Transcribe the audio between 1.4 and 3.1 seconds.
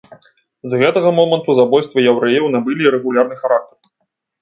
забойствы яўрэяў набылі